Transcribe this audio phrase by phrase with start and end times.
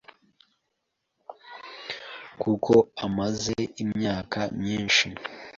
[2.41, 2.73] kuko
[3.05, 5.07] amaze imyaka myinshi